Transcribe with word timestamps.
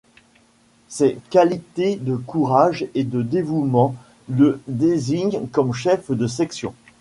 Ses 0.87 1.19
qualités 1.29 1.95
de 1.95 2.15
courage 2.15 2.87
et 2.95 3.03
de 3.03 3.21
dévouement 3.21 3.93
le 4.29 4.59
désignent 4.67 5.45
comme 5.51 5.73
chef 5.75 6.09
de 6.11 6.25
section. 6.25 6.73